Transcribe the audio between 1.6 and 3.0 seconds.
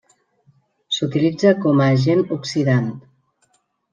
com a agent oxidant.